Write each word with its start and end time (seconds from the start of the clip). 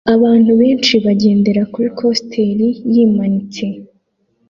Abantu 0.15 0.51
benshi 0.61 0.93
bagendera 1.05 1.61
kuri 1.73 1.87
coaster 1.97 2.49
yimanitse 2.93 3.65